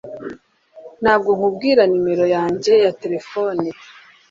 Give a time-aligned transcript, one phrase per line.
[1.01, 3.65] Ntabwo nkubwira numero yanjye ya terefone